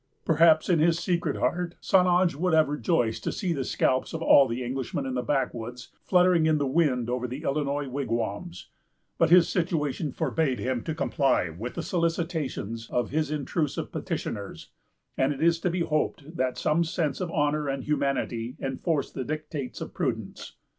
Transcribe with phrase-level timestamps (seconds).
[0.25, 2.07] Perhaps, in his secret heart, St.
[2.07, 5.89] Ange would have rejoiced to see the scalps of all the Englishmen in the backwoods
[6.01, 8.69] fluttering in the wind over the Illinois wigwams;
[9.19, 14.71] but his situation forbade him to comply with the solicitations of his intrusive petitioners,
[15.19, 19.23] and it is to be hoped that some sense of honor and humanity enforced the
[19.23, 20.53] dictates of prudence.